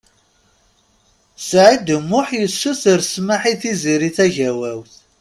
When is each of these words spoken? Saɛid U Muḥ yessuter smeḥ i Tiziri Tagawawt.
Saɛid 1.49 1.87
U 1.95 1.99
Muḥ 2.09 2.27
yessuter 2.39 2.99
smeḥ 3.13 3.41
i 3.51 3.53
Tiziri 3.61 4.09
Tagawawt. 4.17 4.93